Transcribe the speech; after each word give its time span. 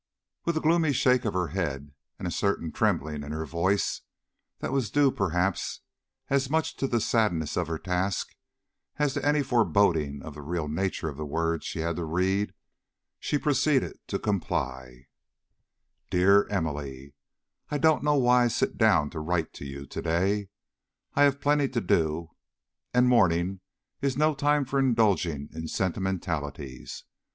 With 0.45 0.57
a 0.57 0.61
gloomy 0.61 0.93
shake 0.93 1.25
of 1.25 1.35
her 1.35 1.49
head, 1.49 1.91
and 2.17 2.27
a 2.27 2.31
certain 2.31 2.71
trembling 2.71 3.21
in 3.21 3.31
her 3.33 3.45
voice, 3.45 4.01
that 4.57 4.71
was 4.71 4.89
due, 4.89 5.11
perhaps, 5.11 5.81
as 6.27 6.49
much 6.49 6.75
to 6.77 6.87
the 6.87 6.99
sadness 6.99 7.55
of 7.55 7.67
her 7.67 7.77
task 7.77 8.35
as 8.97 9.13
to 9.13 9.23
any 9.23 9.43
foreboding 9.43 10.23
of 10.23 10.33
the 10.33 10.41
real 10.41 10.67
nature 10.67 11.07
of 11.07 11.17
the 11.17 11.25
words 11.27 11.67
she 11.67 11.81
had 11.81 11.97
to 11.97 12.03
read, 12.05 12.55
she 13.19 13.37
proceeded 13.37 13.99
to 14.07 14.17
comply: 14.17 15.05
"DEAR 16.09 16.47
EMILY: 16.49 17.13
I 17.69 17.77
don't 17.77 18.01
know 18.01 18.15
why 18.15 18.45
I 18.45 18.47
sit 18.47 18.79
down 18.79 19.11
to 19.11 19.19
write 19.19 19.53
to 19.53 19.65
you 19.65 19.85
to 19.85 20.01
day. 20.01 20.49
I 21.13 21.25
have 21.25 21.39
plenty 21.39 21.69
to 21.69 21.79
do, 21.79 22.31
and 22.91 23.07
morning 23.07 23.59
is 24.01 24.17
no 24.17 24.33
time 24.33 24.65
for 24.65 24.79
indulging 24.79 25.49
in 25.53 25.67
sentimentalities. 25.67 27.03